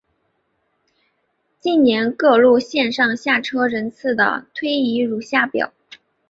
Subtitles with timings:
[1.59, 5.71] 近年各路线上下车人次的推移如下表。